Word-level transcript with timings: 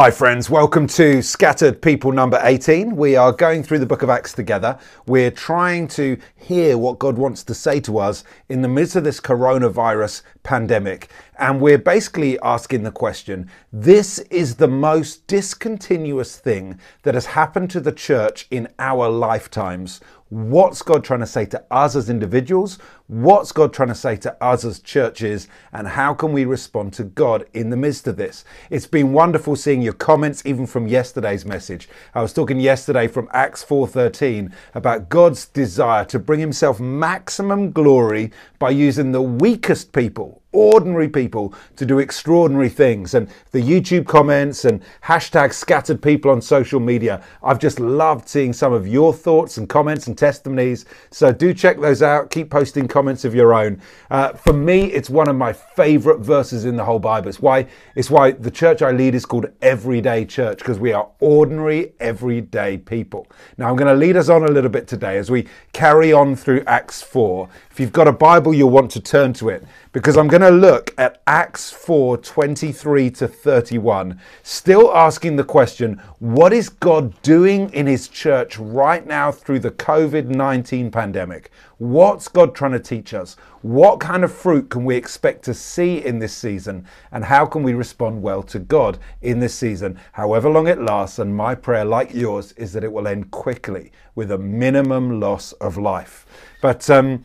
Hi, 0.00 0.10
friends. 0.10 0.48
Welcome 0.48 0.86
to 0.86 1.20
Scattered 1.20 1.82
People 1.82 2.10
number 2.10 2.40
18. 2.42 2.96
We 2.96 3.16
are 3.16 3.32
going 3.32 3.62
through 3.62 3.80
the 3.80 3.84
book 3.84 4.00
of 4.00 4.08
Acts 4.08 4.32
together. 4.32 4.78
We're 5.06 5.30
trying 5.30 5.88
to 5.88 6.16
hear 6.36 6.78
what 6.78 6.98
God 6.98 7.18
wants 7.18 7.44
to 7.44 7.54
say 7.54 7.80
to 7.80 7.98
us 7.98 8.24
in 8.48 8.62
the 8.62 8.68
midst 8.68 8.96
of 8.96 9.04
this 9.04 9.20
coronavirus 9.20 10.22
pandemic. 10.42 11.10
And 11.38 11.60
we're 11.60 11.76
basically 11.76 12.38
asking 12.40 12.82
the 12.82 12.90
question 12.90 13.50
this 13.74 14.18
is 14.30 14.56
the 14.56 14.68
most 14.68 15.26
discontinuous 15.26 16.38
thing 16.38 16.80
that 17.02 17.12
has 17.12 17.26
happened 17.26 17.70
to 17.72 17.80
the 17.80 17.92
church 17.92 18.46
in 18.50 18.68
our 18.78 19.06
lifetimes. 19.10 20.00
What's 20.30 20.82
God 20.82 21.02
trying 21.02 21.20
to 21.20 21.26
say 21.26 21.44
to 21.46 21.64
us 21.72 21.96
as 21.96 22.08
individuals? 22.08 22.78
What's 23.08 23.50
God 23.50 23.72
trying 23.72 23.88
to 23.88 23.96
say 23.96 24.14
to 24.18 24.40
us 24.40 24.64
as 24.64 24.78
churches? 24.78 25.48
And 25.72 25.88
how 25.88 26.14
can 26.14 26.32
we 26.32 26.44
respond 26.44 26.92
to 26.94 27.02
God 27.02 27.46
in 27.52 27.70
the 27.70 27.76
midst 27.76 28.06
of 28.06 28.16
this? 28.16 28.44
It's 28.70 28.86
been 28.86 29.12
wonderful 29.12 29.56
seeing 29.56 29.82
your 29.82 29.92
comments, 29.92 30.46
even 30.46 30.68
from 30.68 30.86
yesterday's 30.86 31.44
message. 31.44 31.88
I 32.14 32.22
was 32.22 32.32
talking 32.32 32.60
yesterday 32.60 33.08
from 33.08 33.28
Acts 33.32 33.64
4:13 33.64 34.52
about 34.72 35.08
God's 35.08 35.46
desire 35.46 36.04
to 36.04 36.20
bring 36.20 36.38
himself 36.38 36.78
maximum 36.78 37.72
glory 37.72 38.30
by 38.60 38.70
using 38.70 39.10
the 39.10 39.22
weakest 39.22 39.92
people 39.92 40.39
ordinary 40.52 41.08
people 41.08 41.54
to 41.76 41.86
do 41.86 41.98
extraordinary 41.98 42.68
things. 42.68 43.14
And 43.14 43.28
the 43.52 43.62
YouTube 43.62 44.06
comments 44.06 44.64
and 44.64 44.82
hashtag 45.04 45.52
scattered 45.52 46.02
people 46.02 46.30
on 46.30 46.40
social 46.42 46.80
media, 46.80 47.22
I've 47.42 47.58
just 47.58 47.78
loved 47.78 48.28
seeing 48.28 48.52
some 48.52 48.72
of 48.72 48.86
your 48.86 49.12
thoughts 49.12 49.58
and 49.58 49.68
comments 49.68 50.06
and 50.06 50.16
testimonies. 50.18 50.86
So 51.10 51.32
do 51.32 51.54
check 51.54 51.80
those 51.80 52.02
out. 52.02 52.30
Keep 52.30 52.50
posting 52.50 52.88
comments 52.88 53.24
of 53.24 53.34
your 53.34 53.54
own. 53.54 53.80
Uh, 54.10 54.32
for 54.32 54.52
me, 54.52 54.86
it's 54.86 55.10
one 55.10 55.28
of 55.28 55.36
my 55.36 55.52
favorite 55.52 56.20
verses 56.20 56.64
in 56.64 56.76
the 56.76 56.84
whole 56.84 56.98
Bible. 56.98 57.28
It's 57.28 57.40
why, 57.40 57.66
it's 57.94 58.10
why 58.10 58.32
the 58.32 58.50
church 58.50 58.82
I 58.82 58.90
lead 58.90 59.14
is 59.14 59.24
called 59.24 59.46
Everyday 59.62 60.24
Church, 60.24 60.58
because 60.58 60.78
we 60.78 60.92
are 60.92 61.08
ordinary, 61.20 61.92
everyday 62.00 62.78
people. 62.78 63.26
Now, 63.56 63.70
I'm 63.70 63.76
going 63.76 63.92
to 63.92 63.98
lead 63.98 64.16
us 64.16 64.28
on 64.28 64.44
a 64.44 64.50
little 64.50 64.70
bit 64.70 64.88
today 64.88 65.18
as 65.18 65.30
we 65.30 65.46
carry 65.72 66.12
on 66.12 66.34
through 66.34 66.64
Acts 66.66 67.02
4. 67.02 67.48
If 67.70 67.78
you've 67.78 67.92
got 67.92 68.08
a 68.08 68.12
Bible, 68.12 68.52
you'll 68.52 68.70
want 68.70 68.90
to 68.92 69.00
turn 69.00 69.32
to 69.34 69.48
it 69.48 69.64
because 69.92 70.16
I'm 70.16 70.28
going 70.28 70.39
to 70.42 70.50
look 70.50 70.94
at 70.98 71.22
Acts 71.26 71.70
4 71.70 72.16
23 72.18 73.10
to 73.10 73.28
31, 73.28 74.20
still 74.42 74.94
asking 74.94 75.36
the 75.36 75.44
question 75.44 76.00
what 76.18 76.52
is 76.52 76.68
God 76.68 77.20
doing 77.22 77.72
in 77.72 77.86
His 77.86 78.08
church 78.08 78.58
right 78.58 79.06
now 79.06 79.32
through 79.32 79.60
the 79.60 79.70
COVID 79.70 80.26
19 80.26 80.90
pandemic? 80.90 81.50
What's 81.78 82.28
God 82.28 82.54
trying 82.54 82.72
to 82.72 82.78
teach 82.78 83.14
us? 83.14 83.36
What 83.62 84.00
kind 84.00 84.24
of 84.24 84.32
fruit 84.32 84.68
can 84.70 84.84
we 84.84 84.96
expect 84.96 85.44
to 85.44 85.54
see 85.54 86.04
in 86.04 86.18
this 86.18 86.34
season? 86.34 86.86
And 87.12 87.24
how 87.24 87.46
can 87.46 87.62
we 87.62 87.72
respond 87.72 88.22
well 88.22 88.42
to 88.44 88.58
God 88.58 88.98
in 89.22 89.40
this 89.40 89.54
season, 89.54 89.98
however 90.12 90.50
long 90.50 90.66
it 90.66 90.80
lasts? 90.80 91.18
And 91.18 91.36
my 91.36 91.54
prayer, 91.54 91.84
like 91.84 92.14
yours, 92.14 92.52
is 92.52 92.72
that 92.74 92.84
it 92.84 92.92
will 92.92 93.08
end 93.08 93.30
quickly 93.30 93.92
with 94.14 94.30
a 94.30 94.38
minimum 94.38 95.20
loss 95.20 95.52
of 95.52 95.76
life. 95.76 96.26
But, 96.60 96.88
um, 96.90 97.24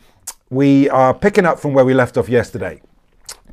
we 0.50 0.88
are 0.90 1.12
picking 1.12 1.44
up 1.44 1.58
from 1.58 1.74
where 1.74 1.84
we 1.84 1.92
left 1.92 2.16
off 2.16 2.28
yesterday. 2.28 2.80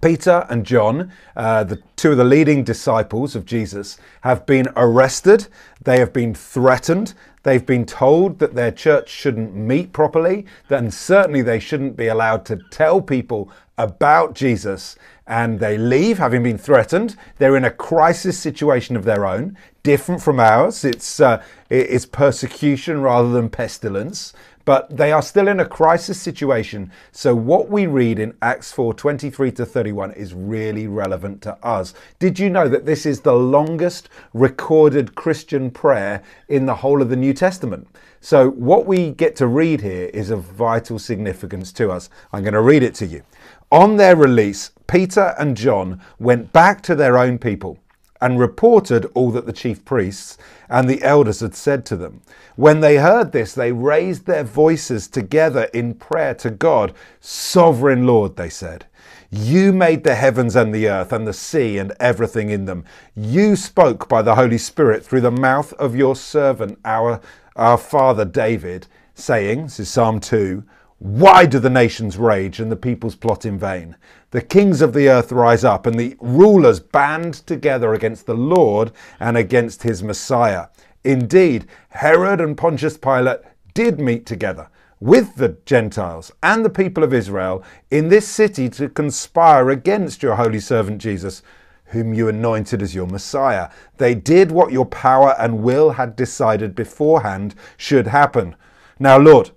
Peter 0.03 0.45
and 0.49 0.65
John, 0.65 1.13
uh, 1.37 1.63
the 1.63 1.81
two 1.95 2.11
of 2.11 2.17
the 2.17 2.25
leading 2.25 2.65
disciples 2.65 3.37
of 3.37 3.45
Jesus, 3.45 3.97
have 4.19 4.45
been 4.45 4.67
arrested. 4.75 5.47
They 5.81 5.99
have 5.99 6.11
been 6.11 6.33
threatened. 6.35 7.13
They've 7.43 7.65
been 7.65 7.85
told 7.85 8.39
that 8.39 8.53
their 8.53 8.71
church 8.71 9.07
shouldn't 9.07 9.55
meet 9.55 9.93
properly, 9.93 10.45
then 10.67 10.91
certainly 10.91 11.41
they 11.41 11.59
shouldn't 11.59 11.95
be 11.95 12.07
allowed 12.07 12.43
to 12.47 12.59
tell 12.69 13.01
people 13.01 13.49
about 13.77 14.35
Jesus. 14.35 14.97
And 15.25 15.61
they 15.61 15.77
leave, 15.77 16.17
having 16.17 16.43
been 16.43 16.57
threatened. 16.57 17.15
They're 17.37 17.55
in 17.55 17.63
a 17.63 17.71
crisis 17.71 18.37
situation 18.37 18.97
of 18.97 19.05
their 19.05 19.25
own, 19.25 19.57
different 19.83 20.21
from 20.21 20.37
ours. 20.37 20.83
It's 20.83 21.21
uh, 21.21 21.41
it's 21.69 22.05
persecution 22.05 23.01
rather 23.01 23.31
than 23.31 23.49
pestilence 23.49 24.33
but 24.65 24.95
they 24.95 25.11
are 25.11 25.21
still 25.21 25.47
in 25.47 25.59
a 25.59 25.65
crisis 25.65 26.21
situation. 26.21 26.91
So 27.11 27.35
what 27.35 27.69
we 27.69 27.85
read 27.85 28.19
in 28.19 28.35
Acts 28.41 28.71
4 28.71 28.93
23 28.93 29.51
to 29.53 29.65
31 29.65 30.13
is 30.13 30.33
really 30.33 30.87
relevant 30.87 31.41
to 31.43 31.53
us. 31.65 31.93
Did 32.19 32.39
you 32.39 32.49
know 32.49 32.67
that 32.69 32.85
this 32.85 33.05
is 33.05 33.21
the 33.21 33.33
longest 33.33 34.09
recorded 34.33 35.15
Christian 35.15 35.71
prayer 35.71 36.23
in 36.47 36.65
the 36.65 36.75
whole 36.75 37.01
of 37.01 37.09
the 37.09 37.15
New 37.15 37.33
Testament? 37.33 37.87
So 38.21 38.51
what 38.51 38.85
we 38.85 39.11
get 39.11 39.35
to 39.37 39.47
read 39.47 39.81
here 39.81 40.05
is 40.13 40.29
of 40.29 40.43
vital 40.43 40.97
significance 40.97 41.73
to 41.73 41.91
us. 41.91 42.09
I'm 42.31 42.43
going 42.43 42.53
to 42.53 42.61
read 42.61 42.81
it 42.81 42.95
to 42.95 43.05
you. 43.05 43.23
On 43.69 43.97
their 43.97 44.15
release, 44.15 44.71
Peter 44.87 45.35
and 45.37 45.57
John 45.57 45.99
went 46.19 46.53
back 46.53 46.81
to 46.83 46.95
their 46.95 47.17
own 47.17 47.37
people 47.37 47.79
and 48.23 48.39
reported 48.39 49.05
all 49.13 49.31
that 49.31 49.45
the 49.45 49.51
chief 49.51 49.83
priests 49.83 50.37
and 50.69 50.89
the 50.89 51.03
elders 51.03 51.41
had 51.41 51.53
said 51.53 51.85
to 51.85 51.97
them. 51.97 52.21
When 52.55 52.79
they 52.79 52.95
heard 52.95 53.33
this, 53.33 53.53
they 53.53 53.73
raised 53.73 54.25
their 54.25 54.45
voices 54.45 55.09
together 55.09 55.65
in 55.73 55.95
prayer 55.95 56.33
to 56.35 56.49
God. 56.49 56.93
Sovereign 57.19 58.07
Lord, 58.07 58.37
they 58.37 58.47
said, 58.47 58.85
you 59.29 59.73
made 59.73 60.05
the 60.05 60.15
heavens 60.15 60.55
and 60.55 60.73
the 60.73 60.87
earth 60.87 61.11
and 61.11 61.27
the 61.27 61.33
sea 61.33 61.77
and 61.77 61.91
everything 61.99 62.49
in 62.49 62.63
them. 62.63 62.85
You 63.13 63.57
spoke 63.57 64.07
by 64.07 64.21
the 64.21 64.35
Holy 64.35 64.57
Spirit 64.57 65.03
through 65.03 65.21
the 65.21 65.31
mouth 65.31 65.73
of 65.73 65.93
your 65.93 66.15
servant, 66.15 66.79
our, 66.85 67.19
our 67.57 67.77
father 67.77 68.23
David, 68.23 68.87
saying, 69.15 69.63
this 69.63 69.81
is 69.81 69.89
Psalm 69.89 70.21
2, 70.21 70.63
why 71.03 71.45
do 71.45 71.59
the 71.59 71.69
nations 71.69 72.17
rage 72.17 72.61
and 72.61 72.71
the 72.71 72.77
peoples 72.77 73.17
plot 73.17 73.45
in 73.45 73.59
vain? 73.59 73.97
The 74.31 74.41
kings 74.41 74.79
of 74.79 74.93
the 74.93 75.09
earth 75.09 75.33
rise 75.33 75.65
up 75.65 75.85
and 75.85 75.99
the 75.99 76.15
rulers 76.21 76.79
band 76.79 77.33
together 77.45 77.93
against 77.93 78.25
the 78.25 78.35
Lord 78.35 78.93
and 79.19 79.35
against 79.35 79.83
his 79.83 80.01
Messiah. 80.01 80.67
Indeed, 81.03 81.67
Herod 81.89 82.39
and 82.39 82.55
Pontius 82.55 82.97
Pilate 82.97 83.41
did 83.73 83.99
meet 83.99 84.25
together 84.25 84.69
with 85.01 85.35
the 85.35 85.57
Gentiles 85.65 86.31
and 86.41 86.63
the 86.63 86.69
people 86.69 87.03
of 87.03 87.13
Israel 87.13 87.65
in 87.91 88.07
this 88.07 88.25
city 88.25 88.69
to 88.69 88.87
conspire 88.87 89.71
against 89.71 90.23
your 90.23 90.37
holy 90.37 90.61
servant 90.61 91.01
Jesus, 91.01 91.43
whom 91.87 92.13
you 92.13 92.29
anointed 92.29 92.81
as 92.81 92.95
your 92.95 93.07
Messiah. 93.07 93.69
They 93.97 94.15
did 94.15 94.53
what 94.53 94.71
your 94.71 94.85
power 94.85 95.35
and 95.37 95.63
will 95.63 95.89
had 95.89 96.15
decided 96.15 96.75
beforehand 96.75 97.55
should 97.75 98.07
happen. 98.07 98.55
Now, 98.99 99.17
Lord, 99.17 99.51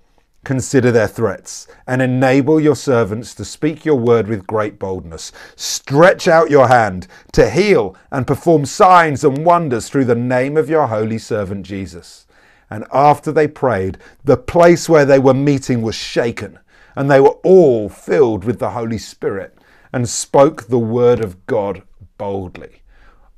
consider 0.46 0.92
their 0.92 1.08
threats 1.08 1.66
and 1.88 2.00
enable 2.00 2.60
your 2.60 2.76
servants 2.76 3.34
to 3.34 3.44
speak 3.44 3.84
your 3.84 3.96
word 3.96 4.28
with 4.28 4.46
great 4.46 4.78
boldness. 4.78 5.32
Stretch 5.56 6.28
out 6.28 6.50
your 6.50 6.68
hand 6.68 7.08
to 7.32 7.50
heal 7.50 7.96
and 8.12 8.28
perform 8.28 8.64
signs 8.64 9.24
and 9.24 9.44
wonders 9.44 9.88
through 9.88 10.04
the 10.04 10.14
name 10.14 10.56
of 10.56 10.70
your 10.70 10.86
holy 10.86 11.18
servant 11.18 11.66
Jesus. 11.66 12.28
And 12.70 12.84
after 12.92 13.32
they 13.32 13.48
prayed, 13.48 13.98
the 14.22 14.36
place 14.36 14.88
where 14.88 15.04
they 15.04 15.18
were 15.18 15.34
meeting 15.34 15.82
was 15.82 15.96
shaken, 15.96 16.60
and 16.94 17.10
they 17.10 17.20
were 17.20 17.38
all 17.42 17.88
filled 17.88 18.44
with 18.44 18.60
the 18.60 18.70
Holy 18.70 18.98
Spirit 18.98 19.58
and 19.92 20.08
spoke 20.08 20.68
the 20.68 20.78
word 20.78 21.24
of 21.24 21.44
God 21.46 21.82
boldly. 22.18 22.82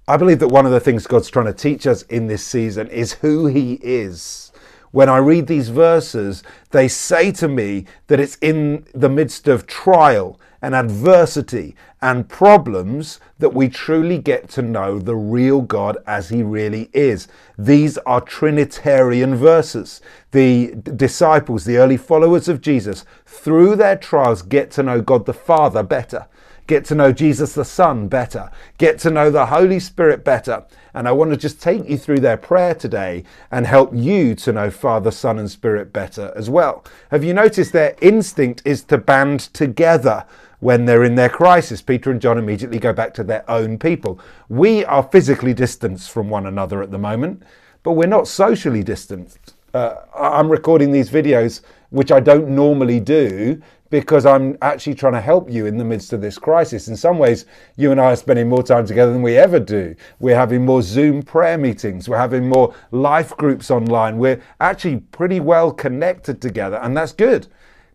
I 0.07 0.19
believe 0.19 0.41
that 0.41 0.49
one 0.49 0.67
of 0.67 0.73
the 0.73 0.81
things 0.81 1.07
God's 1.07 1.31
trying 1.31 1.47
to 1.47 1.55
teach 1.55 1.87
us 1.87 2.03
in 2.03 2.27
this 2.27 2.45
season 2.45 2.89
is 2.89 3.15
who 3.15 3.47
He 3.47 3.79
is 3.83 4.48
when 4.91 5.09
I 5.09 5.19
read 5.19 5.47
these 5.47 5.69
verses, 5.69 6.43
they 6.71 6.89
say 6.89 7.33
to 7.33 7.49
me 7.49 7.87
that 8.07 8.21
it's 8.21 8.37
in 8.41 8.87
the 8.95 9.09
midst 9.09 9.49
of 9.49 9.67
trial 9.67 10.41
and 10.61 10.75
adversity 10.75 11.77
and 12.01 12.29
problems 12.29 13.21
that 13.39 13.55
we 13.55 13.69
truly 13.69 14.19
get 14.19 14.49
to 14.49 14.63
know 14.63 14.99
the 14.99 15.17
real 15.17 15.61
God 15.61 15.99
as 16.07 16.29
He 16.29 16.43
really 16.43 16.91
is. 16.93 17.29
These 17.57 17.99
are 17.99 18.21
Trinitarian 18.21 19.37
verses. 19.37 20.01
The 20.33 20.75
disciples, 20.75 21.65
the 21.65 21.77
early 21.77 21.97
followers 21.97 22.49
of 22.49 22.61
Jesus, 22.61 23.05
through 23.25 23.77
their 23.77 23.97
trials, 23.97 24.43
get 24.43 24.71
to 24.73 24.83
know 24.83 25.01
God 25.01 25.27
the 25.27 25.35
Father 25.35 25.83
better 25.83 26.27
get 26.69 26.85
to 26.85 26.95
know 26.95 27.11
Jesus 27.11 27.55
the 27.55 27.65
Son 27.65 28.07
better, 28.07 28.51
get 28.77 29.01
to 29.01 29.11
know 29.11 29.31
the 29.31 29.47
Holy 29.47 29.81
Spirit 29.81 30.25
better. 30.25 30.65
And 30.95 31.09
I 31.09 31.13
want 31.13 31.33
to 31.33 31.37
just 31.37 31.61
take 31.61 31.89
you 31.89 31.99
through 31.99 32.21
their 32.21 32.37
prayer 32.37 32.75
today 32.75 33.25
and 33.51 33.67
help 33.67 33.91
you 33.93 34.37
to 34.37 34.53
know 34.53 34.71
Father, 34.71 35.11
Son, 35.11 35.39
and 35.39 35.51
Spirit 35.51 35.93
better 35.93 36.33
as 36.37 36.49
well. 36.49 36.85
Have 37.11 37.25
you 37.25 37.35
noticed 37.35 37.73
their 37.73 37.97
instinct 38.01 38.63
is 38.65 38.85
to 38.85 38.99
band 38.99 39.41
together? 39.41 40.25
when 40.61 40.87
they're 40.87 41.05
in 41.05 41.15
their 41.15 41.29
crisis. 41.29 41.81
Peter 41.81 42.11
and 42.11 42.21
John 42.21 42.37
immediately 42.37 42.81
go 42.81 42.93
back 42.93 43.15
to 43.15 43.23
their 43.23 43.49
own 43.49 43.79
people. 43.79 44.19
We 44.49 44.85
are 44.87 45.05
physically 45.05 45.55
distanced 45.55 46.11
from 46.11 46.29
one 46.29 46.47
another 46.47 46.83
at 46.83 46.91
the 46.91 46.99
moment, 46.99 47.45
but 47.85 47.93
we're 47.93 48.09
not 48.09 48.27
socially 48.27 48.83
distanced. 48.83 49.55
Uh, 49.75 49.97
I'm 50.15 50.51
recording 50.51 50.93
these 50.93 51.11
videos, 51.11 51.61
which 51.91 52.11
I 52.11 52.21
don't 52.21 52.49
normally 52.49 53.01
do, 53.01 53.61
because 53.91 54.27
I'm 54.27 54.57
actually 54.63 54.95
trying 54.95 55.15
to 55.15 55.21
help 55.21 55.51
you 55.51 55.67
in 55.67 55.77
the 55.77 55.85
midst 55.85 56.13
of 56.13 56.21
this 56.21 56.39
crisis. 56.39 56.89
In 56.89 56.97
some 56.97 57.19
ways, 57.19 57.47
you 57.77 57.91
and 57.91 58.01
I 58.01 58.13
are 58.13 58.17
spending 58.17 58.49
more 58.49 58.63
time 58.63 58.87
together 58.87 59.13
than 59.13 59.23
we 59.23 59.37
ever 59.37 59.59
do. 59.61 59.95
We're 60.21 60.37
having 60.37 60.65
more 60.65 60.83
Zoom 60.83 61.23
prayer 61.23 61.59
meetings, 61.59 62.09
we're 62.09 62.19
having 62.19 62.49
more 62.49 62.75
life 62.91 63.37
groups 63.37 63.71
online. 63.71 64.19
We're 64.19 64.43
actually 64.61 64.99
pretty 64.99 65.41
well 65.41 65.71
connected 65.73 66.41
together, 66.41 66.77
and 66.77 66.97
that's 66.97 67.13
good. 67.13 67.47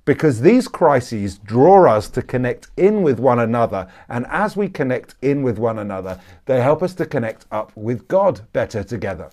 because 0.05 0.41
these 0.41 0.67
crises 0.67 1.37
draw 1.37 1.89
us 1.89 2.09
to 2.09 2.21
connect 2.21 2.67
in 2.75 3.03
with 3.03 3.19
one 3.19 3.39
another. 3.39 3.87
And 4.09 4.25
as 4.29 4.55
we 4.57 4.67
connect 4.67 5.15
in 5.21 5.43
with 5.43 5.57
one 5.57 5.79
another, 5.79 6.19
they 6.45 6.61
help 6.61 6.83
us 6.83 6.93
to 6.95 7.05
connect 7.05 7.45
up 7.51 7.71
with 7.75 8.07
God 8.07 8.41
better 8.51 8.83
together. 8.83 9.29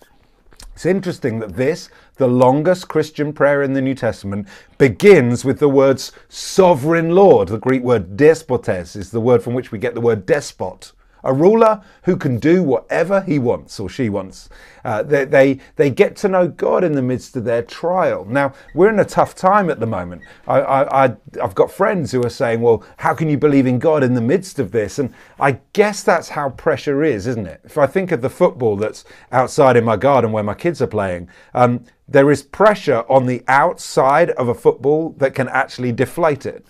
It's 0.80 0.86
interesting 0.86 1.40
that 1.40 1.56
this, 1.56 1.90
the 2.16 2.26
longest 2.26 2.88
Christian 2.88 3.34
prayer 3.34 3.62
in 3.62 3.74
the 3.74 3.82
New 3.82 3.94
Testament, 3.94 4.48
begins 4.78 5.44
with 5.44 5.58
the 5.58 5.68
words 5.68 6.10
sovereign 6.30 7.10
Lord. 7.10 7.48
The 7.48 7.58
Greek 7.58 7.82
word 7.82 8.16
despotes 8.16 8.96
is 8.96 9.10
the 9.10 9.20
word 9.20 9.42
from 9.42 9.52
which 9.52 9.70
we 9.70 9.78
get 9.78 9.92
the 9.92 10.00
word 10.00 10.24
despot 10.24 10.92
a 11.25 11.32
ruler 11.32 11.82
who 12.05 12.17
can 12.17 12.38
do 12.38 12.62
whatever 12.62 13.20
he 13.22 13.38
wants 13.38 13.78
or 13.78 13.88
she 13.88 14.08
wants. 14.08 14.49
Uh, 14.84 15.02
they, 15.02 15.25
they, 15.25 15.58
they, 15.76 15.90
get 15.90 16.17
to 16.17 16.28
know 16.28 16.49
God 16.49 16.84
in 16.84 16.93
the 16.93 17.02
midst 17.02 17.37
of 17.37 17.44
their 17.44 17.62
trial. 17.62 18.25
Now, 18.25 18.55
we're 18.75 18.88
in 18.88 19.00
a 19.00 19.05
tough 19.05 19.34
time 19.34 19.69
at 19.69 19.78
the 19.78 19.87
moment. 19.87 20.22
I, 20.46 20.61
I, 20.61 21.05
I, 21.05 21.17
I've 21.43 21.55
got 21.55 21.70
friends 21.70 22.12
who 22.12 22.22
are 22.25 22.31
saying, 22.31 22.62
well, 22.62 22.82
how 22.96 23.14
can 23.14 23.28
you 23.28 23.37
believe 23.37 23.67
in 23.67 23.78
God 23.78 24.02
in 24.02 24.14
the 24.14 24.20
midst 24.20 24.58
of 24.58 24.72
this? 24.72 24.99
And 24.99 25.12
I 25.38 25.61
guess 25.75 26.02
that's 26.02 26.31
how 26.31 26.50
pressure 26.50 27.02
is, 27.02 27.26
isn't 27.26 27.46
it? 27.46 27.61
If 27.64 27.76
I 27.76 27.87
think 27.87 28.12
of 28.12 28.23
the 28.23 28.31
football 28.31 28.76
that's 28.76 29.05
outside 29.32 29.76
in 29.76 29.84
my 29.84 29.96
garden 29.96 30.32
where 30.32 30.44
my 30.44 30.55
kids 30.55 30.81
are 30.81 30.87
playing, 30.87 31.28
um, 31.52 31.84
there 32.08 32.31
is 32.31 32.43
pressure 32.43 33.05
on 33.08 33.26
the 33.26 33.43
outside 33.46 34.31
of 34.31 34.49
a 34.49 34.55
football 34.55 35.11
that 35.19 35.34
can 35.34 35.49
actually 35.49 35.93
deflate 35.93 36.46
it. 36.46 36.66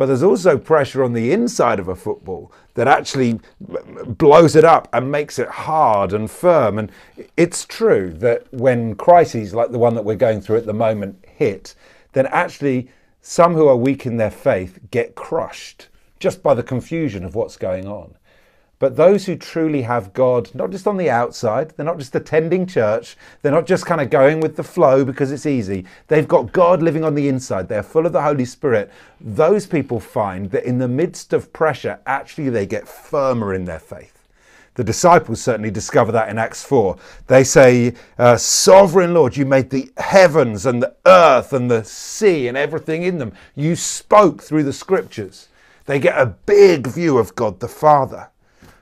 But 0.00 0.06
there's 0.06 0.22
also 0.22 0.56
pressure 0.56 1.04
on 1.04 1.12
the 1.12 1.30
inside 1.30 1.78
of 1.78 1.86
a 1.86 1.94
football 1.94 2.50
that 2.72 2.88
actually 2.88 3.38
blows 4.06 4.56
it 4.56 4.64
up 4.64 4.88
and 4.94 5.12
makes 5.12 5.38
it 5.38 5.48
hard 5.48 6.14
and 6.14 6.30
firm. 6.30 6.78
And 6.78 6.90
it's 7.36 7.66
true 7.66 8.14
that 8.14 8.50
when 8.50 8.94
crises 8.94 9.52
like 9.52 9.72
the 9.72 9.78
one 9.78 9.94
that 9.96 10.06
we're 10.06 10.14
going 10.14 10.40
through 10.40 10.56
at 10.56 10.64
the 10.64 10.72
moment 10.72 11.22
hit, 11.28 11.74
then 12.14 12.24
actually 12.28 12.88
some 13.20 13.52
who 13.52 13.68
are 13.68 13.76
weak 13.76 14.06
in 14.06 14.16
their 14.16 14.30
faith 14.30 14.78
get 14.90 15.16
crushed 15.16 15.88
just 16.18 16.42
by 16.42 16.54
the 16.54 16.62
confusion 16.62 17.22
of 17.22 17.34
what's 17.34 17.58
going 17.58 17.86
on. 17.86 18.14
But 18.80 18.96
those 18.96 19.26
who 19.26 19.36
truly 19.36 19.82
have 19.82 20.14
God, 20.14 20.52
not 20.54 20.70
just 20.70 20.86
on 20.86 20.96
the 20.96 21.10
outside, 21.10 21.74
they're 21.76 21.84
not 21.84 21.98
just 21.98 22.16
attending 22.16 22.66
church, 22.66 23.14
they're 23.42 23.52
not 23.52 23.66
just 23.66 23.84
kind 23.84 24.00
of 24.00 24.08
going 24.08 24.40
with 24.40 24.56
the 24.56 24.64
flow 24.64 25.04
because 25.04 25.30
it's 25.30 25.44
easy. 25.44 25.84
They've 26.08 26.26
got 26.26 26.50
God 26.50 26.82
living 26.82 27.04
on 27.04 27.14
the 27.14 27.28
inside, 27.28 27.68
they're 27.68 27.82
full 27.82 28.06
of 28.06 28.14
the 28.14 28.22
Holy 28.22 28.46
Spirit. 28.46 28.90
Those 29.20 29.66
people 29.66 30.00
find 30.00 30.50
that 30.52 30.64
in 30.64 30.78
the 30.78 30.88
midst 30.88 31.34
of 31.34 31.52
pressure, 31.52 32.00
actually 32.06 32.48
they 32.48 32.64
get 32.64 32.88
firmer 32.88 33.52
in 33.52 33.66
their 33.66 33.78
faith. 33.78 34.26
The 34.76 34.84
disciples 34.84 35.42
certainly 35.42 35.70
discover 35.70 36.10
that 36.12 36.30
in 36.30 36.38
Acts 36.38 36.62
4. 36.62 36.96
They 37.26 37.44
say, 37.44 37.92
uh, 38.18 38.38
Sovereign 38.38 39.12
Lord, 39.12 39.36
you 39.36 39.44
made 39.44 39.68
the 39.68 39.92
heavens 39.98 40.64
and 40.64 40.82
the 40.82 40.94
earth 41.04 41.52
and 41.52 41.70
the 41.70 41.84
sea 41.84 42.48
and 42.48 42.56
everything 42.56 43.02
in 43.02 43.18
them. 43.18 43.34
You 43.54 43.76
spoke 43.76 44.42
through 44.42 44.62
the 44.62 44.72
scriptures. 44.72 45.48
They 45.84 45.98
get 45.98 46.18
a 46.18 46.24
big 46.24 46.86
view 46.86 47.18
of 47.18 47.34
God 47.34 47.60
the 47.60 47.68
Father. 47.68 48.29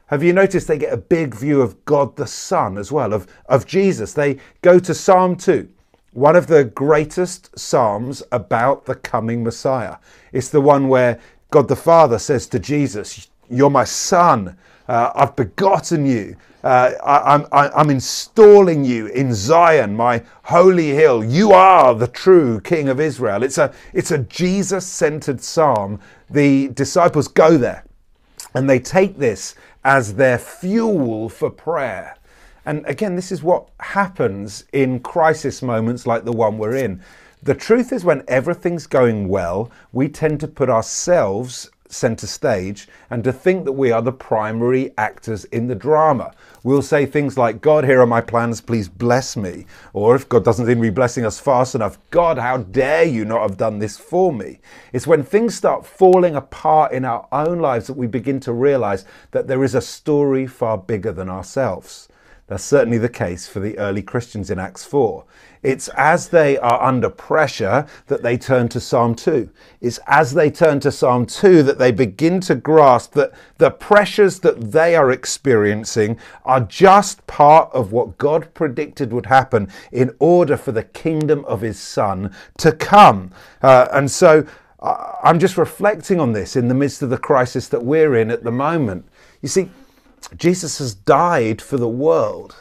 Have 0.09 0.23
you 0.23 0.33
noticed 0.33 0.69
they 0.69 0.79
get 0.79 0.93
a 0.93 0.97
big 0.97 1.35
view 1.35 1.61
of 1.61 1.85
God 1.85 2.17
the 2.17 2.27
Son 2.27 2.79
as 2.79 2.91
well, 2.91 3.13
of, 3.13 3.27
of 3.47 3.67
Jesus? 3.67 4.15
They 4.15 4.39
go 4.63 4.79
to 4.79 4.95
Psalm 4.95 5.37
2, 5.37 5.69
one 6.13 6.35
of 6.35 6.47
the 6.47 6.65
greatest 6.65 7.59
Psalms 7.59 8.23
about 8.33 8.87
the 8.87 8.95
coming 8.95 9.45
Messiah. 9.45 9.97
It's 10.33 10.49
the 10.49 10.63
one 10.63 10.89
where 10.89 11.21
God 11.51 11.69
the 11.69 11.77
Father 11.77 12.19
says 12.19 12.47
to 12.49 12.59
Jesus, 12.59 13.29
You're 13.51 13.69
my 13.69 13.85
Son. 13.85 14.57
Uh, 14.89 15.13
I've 15.15 15.37
begotten 15.37 16.07
you. 16.07 16.37
Uh, 16.65 16.93
I, 17.05 17.35
I'm, 17.35 17.47
I'm 17.53 17.91
installing 17.91 18.87
you 18.87 19.09
in 19.09 19.35
Zion, 19.35 19.95
my 19.95 20.25
holy 20.45 20.89
hill. 20.89 21.23
You 21.23 21.53
are 21.53 21.95
the 21.95 22.09
true 22.09 22.61
King 22.61 22.89
of 22.89 22.99
Israel. 22.99 23.43
It's 23.43 23.59
a, 23.59 23.75
it's 23.93 24.11
a 24.11 24.19
Jesus 24.19 24.87
centered 24.87 25.43
psalm. 25.43 26.01
The 26.31 26.69
disciples 26.69 27.29
go 27.29 27.59
there 27.59 27.85
and 28.55 28.69
they 28.69 28.79
take 28.79 29.19
this 29.19 29.55
as 29.89 30.17
their 30.17 30.37
fuel 30.37 31.31
for 31.31 31.49
prayer. 31.49 32.15
And 32.67 32.85
again, 32.85 33.17
this 33.17 33.33
is 33.33 33.43
what 33.43 33.71
happens 33.81 34.65
in 34.71 35.01
crisis 35.01 35.63
moments 35.63 36.07
like 36.07 36.27
the 36.27 36.33
one 36.33 36.59
we're 36.59 36.77
in. 36.77 37.01
The 37.43 37.55
truth 37.55 37.91
is, 37.91 38.05
when 38.05 38.23
everything's 38.29 38.87
going 38.87 39.29
well, 39.29 39.71
we 39.91 40.11
tend 40.11 40.41
to 40.41 40.47
put 40.47 40.69
ourselves 40.69 41.71
center 41.89 42.27
stage 42.27 42.89
and 43.11 43.25
to 43.25 43.33
think 43.33 43.65
that 43.65 43.73
we 43.73 43.91
are 43.91 44.03
the 44.03 44.13
primary 44.13 44.93
actors 44.99 45.45
in 45.47 45.67
the 45.67 45.75
drama. 45.75 46.33
We'll 46.63 46.83
say 46.83 47.07
things 47.07 47.39
like, 47.39 47.61
God, 47.61 47.85
here 47.85 48.01
are 48.01 48.07
my 48.07 48.21
plans, 48.21 48.61
please 48.61 48.89
bless 48.89 49.37
me. 49.37 49.67
Or 49.93 50.15
if 50.15 50.29
God 50.29 50.45
doesn't 50.45 50.67
seem 50.67 50.77
to 50.77 50.83
be 50.83 50.91
blessing 50.91 51.25
us 51.25 51.41
fast 51.41 51.75
enough, 51.75 51.99
God, 52.11 52.39
how 52.39 52.59
dare 52.59 53.05
you 53.05 53.25
not 53.25 53.43
have 53.43 53.57
done 53.57 53.79
this 53.79 53.97
for 53.97 54.33
me? 54.33 54.61
It's 54.93 55.07
when 55.07 55.23
things 55.23 55.55
start 55.55 55.87
falling 55.87 56.35
apart 56.35 56.93
in 56.93 57.05
our 57.05 57.27
own 57.33 57.61
lives 57.61 57.87
that 57.87 57.97
we 57.97 58.07
begin 58.07 58.41
to 58.41 58.53
realize 58.53 59.05
that 59.31 59.47
there 59.47 59.65
is 59.65 59.75
a 59.75 59.81
story 59.81 60.47
far 60.47 60.79
bigger 60.79 61.13
than 61.13 61.29
ourselves. 61.29 62.09
That's 62.49 62.65
certainly 62.65 62.97
the 62.97 63.11
case 63.11 63.47
for 63.47 63.61
the 63.61 63.79
early 63.79 64.01
Christians 64.01 64.51
in 64.51 64.59
Acts 64.59 64.83
4. 64.83 65.23
It's 65.63 65.89
as 65.89 66.29
they 66.29 66.57
are 66.57 66.83
under 66.83 67.11
pressure 67.11 67.87
that 68.07 68.23
they 68.23 68.39
turn 68.39 68.69
to 68.71 68.81
Psalm 68.81 69.15
2. 69.15 69.51
It's 69.83 70.01
as 70.07 70.33
they 70.33 70.51
turn 70.51 70.81
to 70.81 70.91
Psalm 70.91 71.27
2 71.27 71.63
that 71.65 71.79
they 71.79 71.93
begin 71.93 72.41
to 72.43 72.55
grasp 72.55 73.13
that 73.15 73.33
the 73.59 73.71
pressures 73.71 74.41
that 74.41 74.73
they 74.73 74.97
are 74.97 75.11
experiencing 75.11 76.19
are 76.47 76.61
just 76.61 77.27
part 77.27 77.71
of 77.75 77.93
what 77.93 78.17
God 78.17 78.55
predicted 78.55 79.13
would 79.13 79.27
happen 79.27 79.71
in 79.93 80.15
order 80.19 80.57
for 80.57 80.73
the 80.73 80.85
kingdom 80.85 81.45
of 81.45 81.61
his 81.61 81.79
Son 81.79 82.35
to 82.57 82.73
come. 82.73 83.31
Uh, 83.61 83.89
and 83.93 84.11
so 84.11 84.47
uh, 84.81 85.13
I'm 85.23 85.39
just 85.39 85.59
reflecting 85.59 86.19
on 86.19 86.33
this 86.33 86.57
in 86.57 86.69
the 86.69 86.75
midst 86.75 87.03
of 87.03 87.11
the 87.11 87.19
crisis 87.19 87.69
that 87.69 87.85
we're 87.85 88.15
in 88.17 88.31
at 88.31 88.43
the 88.43 88.53
moment. 88.53 89.07
You 89.43 89.49
see, 89.49 89.69
Jesus 90.37 90.79
has 90.79 90.95
died 90.95 91.61
for 91.61 91.77
the 91.77 91.89
world. 91.89 92.57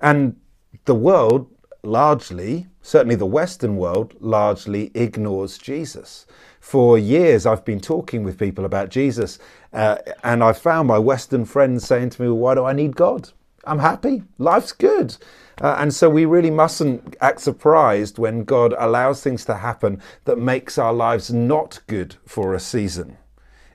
And 0.00 0.36
the 0.84 0.94
world 0.94 1.50
largely, 1.82 2.66
certainly 2.82 3.14
the 3.14 3.26
Western 3.26 3.76
world, 3.76 4.14
largely 4.20 4.90
ignores 4.94 5.58
Jesus. 5.58 6.26
For 6.60 6.98
years, 6.98 7.46
I've 7.46 7.64
been 7.64 7.80
talking 7.80 8.24
with 8.24 8.38
people 8.38 8.64
about 8.64 8.90
Jesus, 8.90 9.38
uh, 9.72 9.98
and 10.22 10.42
I've 10.42 10.58
found 10.58 10.88
my 10.88 10.98
Western 10.98 11.44
friends 11.44 11.86
saying 11.86 12.10
to 12.10 12.22
me, 12.22 12.28
well, 12.28 12.38
Why 12.38 12.54
do 12.54 12.64
I 12.64 12.72
need 12.72 12.96
God? 12.96 13.30
I'm 13.64 13.78
happy. 13.78 14.22
Life's 14.38 14.72
good. 14.72 15.16
Uh, 15.60 15.76
and 15.78 15.92
so 15.92 16.08
we 16.08 16.24
really 16.24 16.50
mustn't 16.50 17.16
act 17.20 17.40
surprised 17.40 18.18
when 18.18 18.44
God 18.44 18.74
allows 18.78 19.22
things 19.22 19.44
to 19.46 19.56
happen 19.56 20.00
that 20.24 20.38
makes 20.38 20.78
our 20.78 20.92
lives 20.92 21.32
not 21.32 21.80
good 21.86 22.16
for 22.24 22.54
a 22.54 22.60
season 22.60 23.18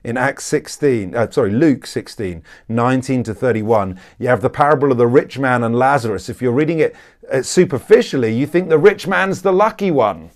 in 0.04 0.18
Acts 0.18 0.44
16, 0.44 1.16
uh, 1.16 1.30
sorry, 1.30 1.50
Luke 1.50 1.86
16, 1.86 2.42
19 2.68 3.22
to 3.24 3.34
31, 3.34 3.98
you 4.18 4.28
have 4.28 4.42
the 4.42 4.50
parable 4.50 4.92
of 4.92 4.98
the 4.98 5.06
rich 5.06 5.38
man 5.38 5.64
and 5.64 5.74
Lazarus. 5.74 6.28
If 6.28 6.42
you're 6.42 6.52
reading 6.52 6.78
it 6.78 6.94
uh, 7.32 7.40
superficially, 7.42 8.36
you 8.36 8.46
think 8.46 8.68
the 8.68 8.78
rich 8.78 9.06
man's 9.06 9.40
the 9.40 9.52
lucky 9.52 9.90
one. 9.90 10.30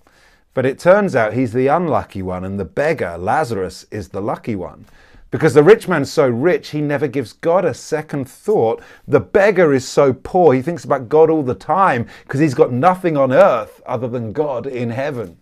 But 0.55 0.65
it 0.65 0.79
turns 0.79 1.15
out 1.15 1.35
he's 1.35 1.53
the 1.53 1.67
unlucky 1.67 2.23
one, 2.23 2.45
and 2.45 2.59
the 2.59 2.65
beggar, 2.65 3.17
Lazarus, 3.19 3.87
is 3.91 4.09
the 4.09 4.23
lucky 4.23 4.57
one. 4.57 4.87
Because 5.31 5.53
the 5.53 5.63
rich 5.63 5.87
man's 5.87 6.11
so 6.11 6.27
rich, 6.27 6.71
he 6.71 6.81
never 6.81 7.07
gives 7.07 7.35
God 7.35 7.67
a 7.67 7.75
second 7.75 8.27
thought. 8.29 8.83
The 9.07 9.21
beggar 9.21 9.75
is 9.75 9.87
so 9.87 10.15
poor, 10.15 10.55
he 10.55 10.63
thinks 10.63 10.85
about 10.85 11.11
God 11.11 11.29
all 11.29 11.43
the 11.43 11.55
time 11.55 12.09
because 12.23 12.41
he's 12.41 12.55
got 12.55 12.73
nothing 12.73 13.19
on 13.19 13.31
earth 13.31 13.83
other 13.85 14.09
than 14.09 14.33
God 14.33 14.67
in 14.67 14.89
heaven. 14.89 15.37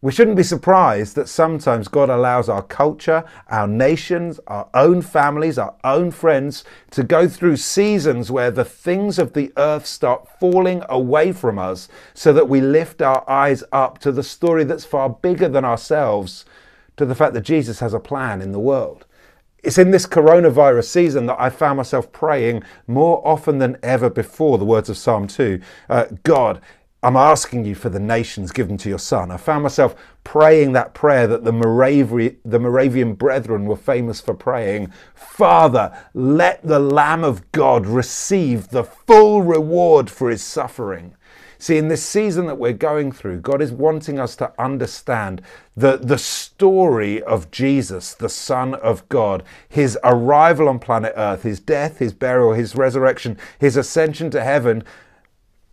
We 0.00 0.12
shouldn't 0.12 0.36
be 0.36 0.44
surprised 0.44 1.16
that 1.16 1.28
sometimes 1.28 1.88
God 1.88 2.08
allows 2.08 2.48
our 2.48 2.62
culture, 2.62 3.24
our 3.48 3.66
nations, 3.66 4.38
our 4.46 4.68
own 4.72 5.02
families, 5.02 5.58
our 5.58 5.74
own 5.82 6.12
friends 6.12 6.62
to 6.92 7.02
go 7.02 7.26
through 7.26 7.56
seasons 7.56 8.30
where 8.30 8.52
the 8.52 8.64
things 8.64 9.18
of 9.18 9.32
the 9.32 9.52
earth 9.56 9.86
start 9.86 10.28
falling 10.38 10.84
away 10.88 11.32
from 11.32 11.58
us 11.58 11.88
so 12.14 12.32
that 12.32 12.48
we 12.48 12.60
lift 12.60 13.02
our 13.02 13.28
eyes 13.28 13.64
up 13.72 13.98
to 13.98 14.12
the 14.12 14.22
story 14.22 14.62
that's 14.62 14.84
far 14.84 15.10
bigger 15.10 15.48
than 15.48 15.64
ourselves, 15.64 16.44
to 16.96 17.04
the 17.04 17.16
fact 17.16 17.34
that 17.34 17.40
Jesus 17.40 17.80
has 17.80 17.92
a 17.92 17.98
plan 17.98 18.40
in 18.40 18.52
the 18.52 18.60
world. 18.60 19.04
It's 19.64 19.78
in 19.78 19.90
this 19.90 20.06
coronavirus 20.06 20.84
season 20.84 21.26
that 21.26 21.40
I 21.40 21.50
found 21.50 21.76
myself 21.76 22.12
praying 22.12 22.62
more 22.86 23.20
often 23.26 23.58
than 23.58 23.76
ever 23.82 24.08
before 24.08 24.58
the 24.58 24.64
words 24.64 24.88
of 24.88 24.96
Psalm 24.96 25.26
2. 25.26 25.60
Uh, 25.90 26.06
God, 26.22 26.60
I'm 27.00 27.16
asking 27.16 27.64
you 27.64 27.76
for 27.76 27.90
the 27.90 28.00
nations 28.00 28.50
given 28.50 28.76
to 28.78 28.88
your 28.88 28.98
son. 28.98 29.30
I 29.30 29.36
found 29.36 29.62
myself 29.62 29.94
praying 30.24 30.72
that 30.72 30.94
prayer 30.94 31.28
that 31.28 31.44
the, 31.44 31.52
Moravi- 31.52 32.36
the 32.44 32.58
Moravian 32.58 33.14
brethren 33.14 33.66
were 33.66 33.76
famous 33.76 34.20
for 34.20 34.34
praying 34.34 34.92
Father, 35.14 35.96
let 36.12 36.66
the 36.66 36.80
Lamb 36.80 37.22
of 37.22 37.52
God 37.52 37.86
receive 37.86 38.68
the 38.68 38.82
full 38.82 39.42
reward 39.42 40.10
for 40.10 40.28
his 40.28 40.42
suffering. 40.42 41.14
See, 41.60 41.76
in 41.76 41.88
this 41.88 42.04
season 42.04 42.46
that 42.46 42.58
we're 42.58 42.72
going 42.72 43.10
through, 43.12 43.40
God 43.40 43.60
is 43.60 43.72
wanting 43.72 44.18
us 44.18 44.34
to 44.36 44.52
understand 44.60 45.42
the, 45.76 45.96
the 45.96 46.18
story 46.18 47.22
of 47.22 47.50
Jesus, 47.50 48.14
the 48.14 48.28
Son 48.28 48.74
of 48.74 49.08
God, 49.08 49.42
his 49.68 49.98
arrival 50.04 50.68
on 50.68 50.78
planet 50.78 51.12
Earth, 51.16 51.42
his 51.42 51.58
death, 51.58 51.98
his 51.98 52.12
burial, 52.12 52.52
his 52.52 52.76
resurrection, 52.76 53.36
his 53.58 53.76
ascension 53.76 54.30
to 54.30 54.42
heaven 54.42 54.84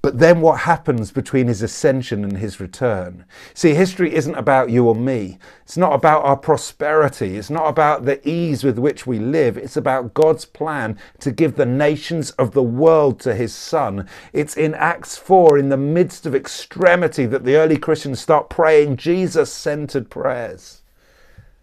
But 0.05 0.19
then 0.19 0.39
what 0.39 0.59
happens 0.59 1.11
between 1.11 1.47
his 1.47 1.63
ascension 1.63 2.23
and 2.23 2.37
his 2.37 2.59
return? 2.59 3.25
See, 3.55 3.73
history 3.73 4.13
isn't 4.13 4.35
about 4.35 4.69
you 4.69 4.87
or 4.87 4.93
me. 4.93 5.39
It's 5.63 5.77
not 5.77 5.93
about 5.93 6.23
our 6.23 6.37
prosperity. 6.37 7.37
It's 7.37 7.49
not 7.49 7.65
about 7.65 8.05
the 8.05 8.21
ease 8.29 8.63
with 8.63 8.77
which 8.77 9.07
we 9.07 9.17
live. 9.17 9.57
It's 9.57 9.77
about 9.77 10.13
God's 10.13 10.45
plan 10.45 10.99
to 11.21 11.31
give 11.31 11.55
the 11.55 11.65
nations 11.65 12.29
of 12.37 12.51
the 12.51 12.61
world 12.61 13.19
to 13.21 13.33
his 13.33 13.55
son. 13.55 14.07
It's 14.31 14.55
in 14.55 14.75
Acts 14.75 15.17
4, 15.17 15.57
in 15.57 15.69
the 15.69 15.75
midst 15.75 16.27
of 16.27 16.35
extremity, 16.35 17.25
that 17.25 17.43
the 17.43 17.55
early 17.55 17.77
Christians 17.77 18.19
start 18.19 18.47
praying 18.47 18.97
Jesus 18.97 19.51
centered 19.51 20.11
prayers. 20.11 20.83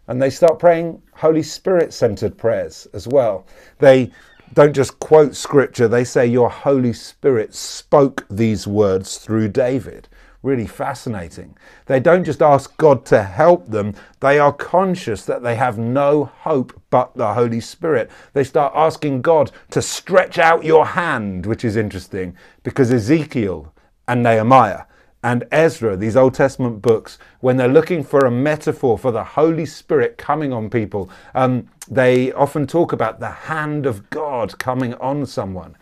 And 0.08 0.20
they 0.20 0.30
start 0.30 0.58
praying 0.58 1.00
Holy 1.14 1.44
Spirit 1.44 1.94
centered 1.94 2.36
prayers 2.36 2.88
as 2.92 3.06
well. 3.06 3.46
They 3.78 4.10
don't 4.54 4.74
just 4.74 4.98
quote 5.00 5.34
scripture, 5.34 5.88
they 5.88 6.04
say 6.04 6.26
your 6.26 6.50
Holy 6.50 6.92
Spirit 6.92 7.54
spoke 7.54 8.26
these 8.28 8.66
words 8.66 9.18
through 9.18 9.48
David. 9.48 10.08
Really 10.42 10.66
fascinating. 10.66 11.56
They 11.86 12.00
don't 12.00 12.24
just 12.24 12.42
ask 12.42 12.76
God 12.76 13.06
to 13.06 13.22
help 13.22 13.68
them, 13.68 13.94
they 14.20 14.38
are 14.38 14.52
conscious 14.52 15.24
that 15.24 15.42
they 15.42 15.54
have 15.54 15.78
no 15.78 16.24
hope 16.24 16.80
but 16.90 17.14
the 17.14 17.34
Holy 17.34 17.60
Spirit. 17.60 18.10
They 18.32 18.44
start 18.44 18.72
asking 18.74 19.22
God 19.22 19.52
to 19.70 19.80
stretch 19.80 20.38
out 20.38 20.64
your 20.64 20.86
hand, 20.86 21.46
which 21.46 21.64
is 21.64 21.76
interesting 21.76 22.36
because 22.64 22.92
Ezekiel 22.92 23.72
and 24.08 24.22
Nehemiah 24.22 24.82
and 25.22 25.44
Ezra, 25.52 25.96
these 25.96 26.16
Old 26.16 26.34
Testament 26.34 26.82
books, 26.82 27.16
when 27.40 27.56
they're 27.56 27.68
looking 27.68 28.02
for 28.02 28.20
a 28.20 28.30
metaphor 28.30 28.98
for 28.98 29.12
the 29.12 29.22
Holy 29.22 29.64
Spirit 29.64 30.18
coming 30.18 30.52
on 30.52 30.68
people, 30.68 31.08
um, 31.34 31.68
they 31.88 32.32
often 32.32 32.66
talk 32.66 32.92
about 32.92 33.20
the 33.20 33.30
hand 33.30 33.86
of 33.86 34.10
God 34.10 34.58
coming 34.58 34.94
on 34.94 35.24
someone. 35.26 35.76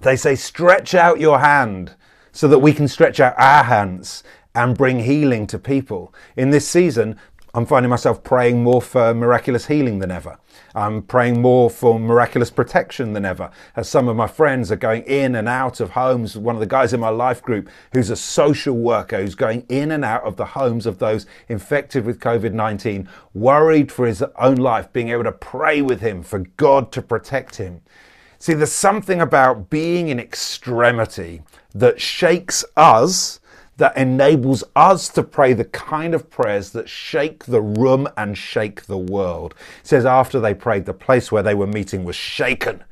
They 0.00 0.16
say, 0.16 0.34
stretch 0.34 0.94
out 0.94 1.20
your 1.20 1.38
hand 1.38 1.94
so 2.32 2.48
that 2.48 2.58
we 2.58 2.72
can 2.72 2.88
stretch 2.88 3.20
out 3.20 3.34
our 3.38 3.64
hands 3.64 4.24
and 4.54 4.76
bring 4.76 5.00
healing 5.00 5.46
to 5.48 5.58
people. 5.58 6.12
In 6.36 6.50
this 6.50 6.68
season, 6.68 7.18
I'm 7.58 7.66
finding 7.66 7.90
myself 7.90 8.22
praying 8.22 8.62
more 8.62 8.80
for 8.80 9.12
miraculous 9.12 9.66
healing 9.66 9.98
than 9.98 10.12
ever. 10.12 10.38
I'm 10.76 11.02
praying 11.02 11.42
more 11.42 11.68
for 11.68 11.98
miraculous 11.98 12.50
protection 12.52 13.14
than 13.14 13.24
ever. 13.24 13.50
As 13.74 13.88
some 13.88 14.06
of 14.06 14.14
my 14.14 14.28
friends 14.28 14.70
are 14.70 14.76
going 14.76 15.02
in 15.02 15.34
and 15.34 15.48
out 15.48 15.80
of 15.80 15.90
homes, 15.90 16.36
one 16.36 16.54
of 16.54 16.60
the 16.60 16.66
guys 16.66 16.92
in 16.92 17.00
my 17.00 17.08
life 17.08 17.42
group 17.42 17.68
who's 17.92 18.10
a 18.10 18.16
social 18.16 18.76
worker 18.76 19.20
who's 19.20 19.34
going 19.34 19.66
in 19.68 19.90
and 19.90 20.04
out 20.04 20.22
of 20.22 20.36
the 20.36 20.44
homes 20.44 20.86
of 20.86 21.00
those 21.00 21.26
infected 21.48 22.04
with 22.04 22.20
COVID 22.20 22.52
19, 22.52 23.08
worried 23.34 23.90
for 23.90 24.06
his 24.06 24.22
own 24.36 24.54
life, 24.54 24.92
being 24.92 25.08
able 25.08 25.24
to 25.24 25.32
pray 25.32 25.82
with 25.82 26.00
him 26.00 26.22
for 26.22 26.38
God 26.38 26.92
to 26.92 27.02
protect 27.02 27.56
him. 27.56 27.80
See, 28.38 28.54
there's 28.54 28.70
something 28.70 29.20
about 29.20 29.68
being 29.68 30.10
in 30.10 30.20
extremity 30.20 31.42
that 31.74 32.00
shakes 32.00 32.64
us 32.76 33.40
that 33.78 33.96
enables 33.96 34.62
us 34.76 35.08
to 35.08 35.22
pray 35.22 35.52
the 35.52 35.64
kind 35.64 36.12
of 36.12 36.28
prayers 36.28 36.70
that 36.70 36.88
shake 36.88 37.44
the 37.44 37.62
room 37.62 38.08
and 38.16 38.36
shake 38.36 38.82
the 38.82 38.98
world. 38.98 39.54
It 39.80 39.86
says 39.86 40.04
after 40.04 40.38
they 40.38 40.52
prayed, 40.52 40.84
the 40.84 40.92
place 40.92 41.32
where 41.32 41.44
they 41.44 41.54
were 41.54 41.66
meeting 41.66 42.04
was 42.04 42.16
shaken. 42.16 42.84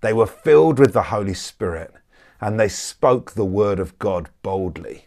They 0.00 0.12
were 0.12 0.26
filled 0.26 0.78
with 0.78 0.92
the 0.92 1.04
Holy 1.04 1.34
Spirit 1.34 1.94
and 2.40 2.60
they 2.60 2.68
spoke 2.68 3.32
the 3.32 3.44
word 3.44 3.80
of 3.80 3.98
God 3.98 4.28
boldly. 4.42 5.06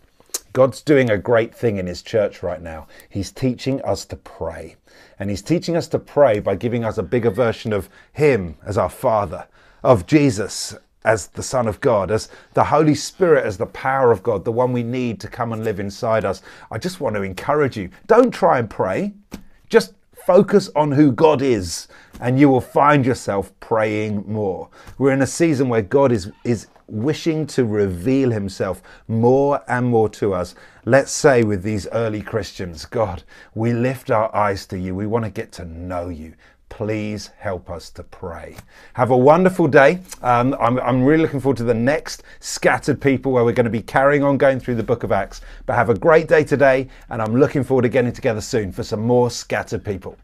God's 0.54 0.82
doing 0.82 1.10
a 1.10 1.18
great 1.18 1.56
thing 1.56 1.78
in 1.78 1.88
His 1.88 2.02
church 2.02 2.44
right 2.44 2.62
now. 2.62 2.88
He's 3.08 3.32
teaching 3.32 3.82
us 3.84 4.04
to 4.06 4.18
pray. 4.18 4.76
And 5.18 5.30
He's 5.30 5.42
teaching 5.42 5.78
us 5.78 5.88
to 5.90 6.00
pray 6.00 6.40
by 6.40 6.56
giving 6.56 6.84
us 6.84 6.98
a 6.98 7.04
bigger 7.04 7.30
version 7.30 7.72
of 7.72 7.90
Him 8.12 8.58
as 8.66 8.78
our 8.78 8.90
Father, 8.90 9.48
of 9.84 10.08
Jesus 10.08 10.76
as 11.04 11.28
the 11.28 11.44
Son 11.44 11.68
of 11.68 11.82
God, 11.82 12.12
as 12.12 12.30
the 12.54 12.64
Holy 12.64 12.96
Spirit, 12.96 13.46
as 13.46 13.58
the 13.58 13.66
power 13.66 14.12
of 14.12 14.24
God, 14.24 14.46
the 14.46 14.52
one 14.52 14.72
we 14.72 14.84
need 14.84 15.20
to 15.22 15.28
come 15.28 15.54
and 15.54 15.64
live 15.64 15.80
inside 15.80 16.26
us. 16.26 16.42
I 16.70 16.78
just 16.78 17.00
want 17.00 17.16
to 17.16 17.24
encourage 17.24 17.78
you 17.78 17.90
don't 18.08 18.32
try 18.32 18.60
and 18.60 18.70
pray, 18.70 19.14
just 19.70 19.94
focus 20.26 20.70
on 20.76 20.92
who 20.92 21.12
God 21.12 21.42
is, 21.42 21.88
and 22.20 22.40
you 22.40 22.50
will 22.50 22.62
find 22.62 23.06
yourself 23.06 23.52
praying 23.60 24.24
more. 24.28 24.70
We're 24.98 25.14
in 25.14 25.22
a 25.22 25.28
season 25.28 25.70
where 25.70 25.82
God 25.82 26.12
is, 26.12 26.32
is 26.44 26.68
wishing 26.88 27.48
to 27.48 27.66
reveal 27.66 28.30
himself 28.30 28.84
more 29.08 29.64
and 29.68 29.88
more 29.88 30.10
to 30.10 30.34
us. 30.34 30.54
Let's 30.86 31.12
say 31.12 31.44
with 31.44 31.64
these 31.64 31.88
early 31.92 32.22
Christians, 32.22 32.86
God, 32.86 33.24
we 33.56 33.74
lift 33.74 34.12
our 34.12 34.34
eyes 34.36 34.66
to 34.68 34.78
you. 34.78 34.94
We 34.94 35.08
want 35.08 35.26
to 35.26 35.32
get 35.32 35.52
to 35.54 35.66
know 35.66 36.10
you 36.10 36.34
please 36.72 37.30
help 37.38 37.70
us 37.70 37.90
to 37.92 38.02
pray. 38.02 38.56
Have 38.94 39.12
a 39.12 39.18
wonderful 39.18 39.68
day. 39.68 40.00
Um, 40.22 40.56
I'm, 40.60 40.80
I'm, 40.80 41.04
really 41.04 41.22
looking 41.22 41.42
forward 41.42 41.58
to 41.58 41.66
the 41.66 41.74
next 41.74 42.24
Scattered 42.40 43.00
People 43.00 43.34
where 43.34 43.44
we're 43.44 43.52
going 43.52 43.66
to 43.66 43.70
be 43.70 43.82
carrying 43.82 44.24
on 44.24 44.38
going 44.38 44.60
through 44.60 44.76
the 44.76 44.84
book 44.84 45.04
of 45.04 45.12
Acts. 45.12 45.42
But 45.66 45.76
have 45.76 45.90
a 45.90 45.94
great 45.94 46.30
day 46.30 46.46
today, 46.46 46.88
and 47.10 47.22
I'm 47.22 47.36
looking 47.36 47.64
forward 47.64 47.84
to 47.84 47.90
getting 47.90 48.14
together 48.14 48.42
soon 48.42 48.72
for 48.72 48.84
some 48.84 49.02
more 49.02 49.30
Scattered 49.30 49.84
People. 49.84 50.18